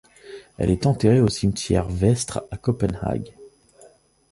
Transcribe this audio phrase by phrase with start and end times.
[0.57, 3.35] Elle est enterrée au cimetière Vestre à Copenhague.